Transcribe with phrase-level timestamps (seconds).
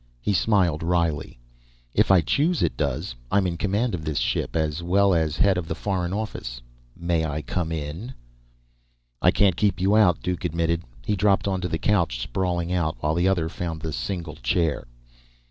[0.19, 1.37] He smiled wryly.
[1.93, 3.13] "If I choose, it does.
[3.29, 6.59] I'm in command of this ship, as well as head of the Foreign Office.
[6.97, 8.15] May I come in?"
[9.21, 10.81] "I can't keep you out," Duke admitted.
[11.05, 14.87] He dropped onto the couch, sprawling out, while the other found the single chair.